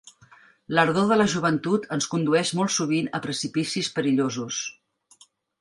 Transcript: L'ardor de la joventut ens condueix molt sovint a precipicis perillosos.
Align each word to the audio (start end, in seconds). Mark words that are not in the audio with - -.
L'ardor 0.77 1.11
de 1.11 1.17
la 1.19 1.27
joventut 1.33 1.85
ens 1.97 2.09
condueix 2.15 2.53
molt 2.61 2.75
sovint 2.79 3.13
a 3.19 3.23
precipicis 3.27 3.93
perillosos. 3.99 4.65